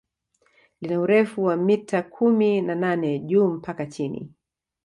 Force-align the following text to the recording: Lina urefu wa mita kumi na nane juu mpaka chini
Lina 0.81 0.99
urefu 0.99 1.43
wa 1.43 1.55
mita 1.57 2.03
kumi 2.03 2.61
na 2.61 2.75
nane 2.75 3.19
juu 3.19 3.47
mpaka 3.47 3.85
chini 3.85 4.31